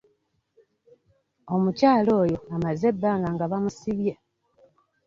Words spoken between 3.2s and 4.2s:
nga bamusibye.